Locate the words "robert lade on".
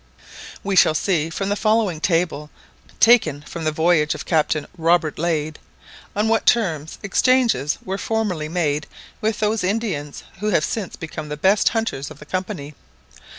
4.75-6.27